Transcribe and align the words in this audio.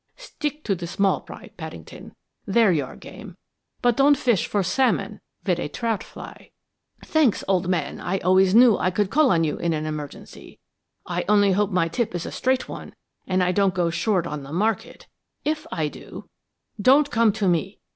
Stick 0.17 0.63
to 0.63 0.73
the 0.73 0.87
small 0.87 1.19
fry, 1.19 1.49
Paddington. 1.57 2.15
They're 2.47 2.71
your 2.71 2.95
game, 2.95 3.37
but 3.83 3.95
don't 3.95 4.17
fish 4.17 4.47
for 4.47 4.63
salmon 4.63 5.21
with 5.45 5.59
a 5.59 5.67
trout 5.69 6.03
fly.' 6.03 6.49
"'Thanks, 7.05 7.43
old 7.47 7.67
man. 7.67 7.99
I 7.99 8.17
always 8.17 8.55
knew 8.55 8.79
I 8.79 8.89
could 8.89 9.11
call 9.11 9.29
on 9.31 9.43
you 9.43 9.57
in 9.57 9.73
an 9.73 9.85
emergency. 9.85 10.59
I 11.05 11.23
only 11.29 11.51
hope 11.51 11.69
my 11.69 11.87
tip 11.87 12.15
is 12.15 12.25
a 12.25 12.31
straight 12.31 12.67
one 12.67 12.95
and 13.27 13.43
I 13.43 13.51
don't 13.51 13.75
go 13.75 13.91
short 13.91 14.25
on 14.25 14.41
the 14.41 14.51
market. 14.51 15.07
If 15.45 15.67
I 15.71 15.87
do' 15.87 16.27
"'Don't 16.81 17.11
come 17.11 17.31
to 17.33 17.47
me! 17.47 17.79